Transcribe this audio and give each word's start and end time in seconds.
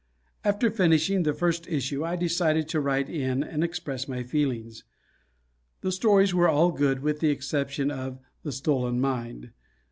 After 0.43 0.71
finishing 0.71 1.21
the 1.21 1.31
first 1.35 1.67
issue, 1.67 2.03
I 2.03 2.15
decided 2.15 2.67
to 2.69 2.79
write 2.79 3.07
in 3.07 3.43
and 3.43 3.63
express 3.63 4.07
my 4.07 4.23
feelings. 4.23 4.83
The 5.81 5.91
stories 5.91 6.33
were 6.33 6.49
all 6.49 6.71
good 6.71 7.01
with 7.03 7.19
the 7.19 7.29
exception 7.29 7.91
of 7.91 8.17
"The 8.41 8.51
Stolen 8.51 8.99
Mind." 8.99 9.51